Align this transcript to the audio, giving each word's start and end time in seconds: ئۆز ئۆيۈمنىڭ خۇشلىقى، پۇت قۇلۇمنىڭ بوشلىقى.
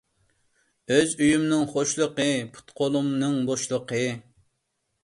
ئۆز 0.95 1.13
ئۆيۈمنىڭ 1.19 1.67
خۇشلىقى، 1.75 2.27
پۇت 2.57 2.75
قۇلۇمنىڭ 2.81 3.39
بوشلىقى. 3.53 4.05